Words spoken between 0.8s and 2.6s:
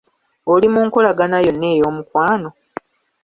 nkolagana yonna ey'omukwano?